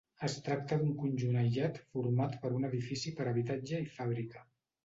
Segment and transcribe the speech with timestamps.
[0.27, 4.47] Es tracta d'un conjunt aïllat format per un edifici per habitatge i fàbrica.